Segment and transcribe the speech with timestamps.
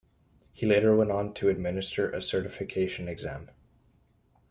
[0.51, 3.51] He later went on to administer a certification exam.